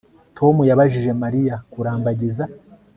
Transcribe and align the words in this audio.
Tom 0.37 0.55
yabajije 0.69 1.11
Mariya 1.23 1.55
kurambagiza 1.71 2.43